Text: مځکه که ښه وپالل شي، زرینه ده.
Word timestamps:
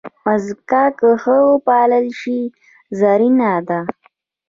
مځکه 0.23 0.83
که 0.99 1.09
ښه 1.21 1.35
وپالل 1.51 2.07
شي، 2.19 2.39
زرینه 2.99 3.51
ده. 3.67 3.79